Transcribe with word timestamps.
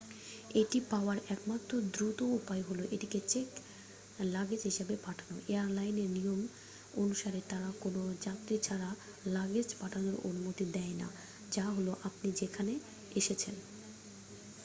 এটি 0.55 0.77
পাওয়ার 0.89 1.17
একমাত্র 1.29 1.71
দ্রুত 1.91 2.19
উপায় 2.37 2.63
হলো 2.63 2.83
এটিকে 2.91 3.19
চেক 3.27 3.47
লাগেজ 4.31 4.61
হিসাবে 4.63 4.95
পাঠানো 5.03 5.35
এয়ারলাইনের 5.49 6.09
নিয়ম 6.09 6.41
অনুসারে 6.95 7.39
তারা 7.49 7.69
কোনও 7.81 8.03
যাত্রী 8.21 8.55
ছাড়া 8.57 8.89
লাগেজ 9.27 9.67
পাঠানোর 9.79 10.15
অনুমতি 10.27 10.65
দেয় 10.75 10.95
না 10.95 11.07
যা 11.51 11.65
হলো 11.71 11.91
আপনি 12.07 12.27
যেখানে 12.39 12.73
এসেছেন 13.15 13.55